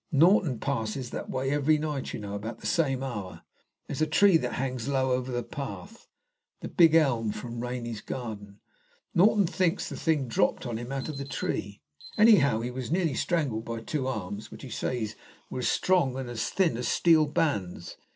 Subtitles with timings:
[0.11, 3.43] Norton passes that way every night, you know, about the same hour.
[3.85, 6.07] There's a tree that hangs low over the path
[6.61, 8.61] the big elm from Rainy's garden.
[9.13, 11.83] Norton thinks the thing dropped on him out of the tree.
[12.17, 15.15] Anyhow, he was nearly strangled by two arms, which, he says,
[15.51, 17.95] were as strong and as thin as steel bands.